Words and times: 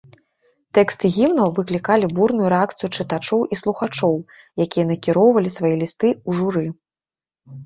Тэксты 0.77 1.05
гімнаў 1.17 1.49
выклікалі 1.59 2.09
бурную 2.19 2.47
рэакцыю 2.53 2.89
чытачоў 2.97 3.43
і 3.57 3.59
слухачоў, 3.61 4.15
якія 4.67 4.85
накіроўвалі 4.95 5.49
свае 5.59 5.73
лісты 5.85 6.09
ў 6.17 6.31
журы. 6.41 6.67